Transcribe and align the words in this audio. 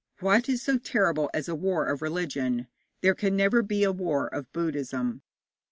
What 0.19 0.49
is 0.49 0.63
so 0.63 0.79
terrible 0.79 1.29
as 1.31 1.47
a 1.47 1.53
war 1.53 1.85
of 1.85 2.01
religion? 2.01 2.65
There 3.01 3.13
can 3.13 3.35
never 3.35 3.61
be 3.61 3.83
a 3.83 3.91
war 3.91 4.25
of 4.25 4.51
Buddhism. 4.51 5.21